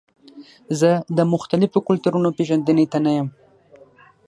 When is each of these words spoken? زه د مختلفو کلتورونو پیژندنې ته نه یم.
زه 0.79 0.91
د 1.17 1.19
مختلفو 1.33 1.85
کلتورونو 1.87 2.29
پیژندنې 2.37 2.85
ته 2.91 2.97
نه 3.05 3.11
یم. 3.17 3.27